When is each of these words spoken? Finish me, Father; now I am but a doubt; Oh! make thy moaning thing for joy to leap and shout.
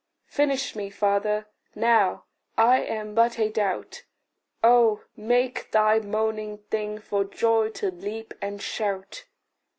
Finish 0.25 0.75
me, 0.75 0.89
Father; 0.89 1.45
now 1.75 2.25
I 2.57 2.79
am 2.81 3.13
but 3.13 3.37
a 3.37 3.49
doubt; 3.51 4.01
Oh! 4.63 5.03
make 5.15 5.69
thy 5.69 5.99
moaning 5.99 6.57
thing 6.71 6.97
for 6.99 7.23
joy 7.23 7.69
to 7.69 7.91
leap 7.91 8.33
and 8.41 8.59
shout. 8.63 9.25